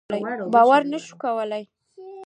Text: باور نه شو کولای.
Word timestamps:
باور 0.53 0.81
نه 0.91 0.97
شو 1.05 1.13
کولای. 1.23 1.63